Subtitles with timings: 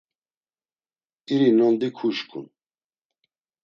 [1.33, 2.45] İri nondi kuşǩun.